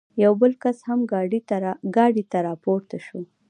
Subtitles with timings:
[0.23, 0.99] یو بل کس هم
[1.95, 3.19] ګاډۍ ته را پورته شو.